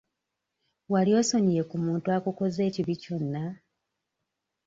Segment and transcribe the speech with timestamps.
[0.91, 3.43] Wali osonyiye ku muntu akukoze ekibi kyonna?